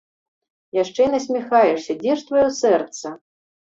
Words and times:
Яшчэ 0.77 1.01
і 1.09 1.13
насміхаешся, 1.15 1.99
дзе 2.03 2.19
ж 2.19 2.31
тваё 2.33 2.47
сэрца? 2.65 3.19